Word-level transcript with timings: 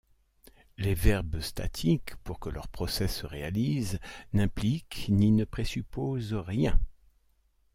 Les 0.79 0.95
verbes 0.95 1.41
statiques, 1.41 2.15
pour 2.23 2.39
que 2.39 2.49
leurs 2.49 2.69
procès 2.69 3.07
se 3.07 3.27
réalisent, 3.27 3.99
n'impliquent 4.33 5.05
ni 5.09 5.31
ne 5.31 5.43
présupposent 5.45 6.33
rien. 6.33 6.81